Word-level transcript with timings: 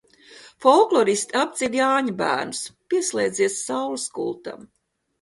Folkloristi 0.63 1.37
apdzied 1.41 1.77
jāņabērnus. 1.81 2.65
Pieslēdzies 2.95 3.63
Saules 3.71 4.11
kultam! 4.21 4.71